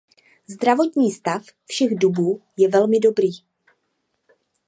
[0.47, 3.29] Zdravotní stav všech dubů je velmi dobrý.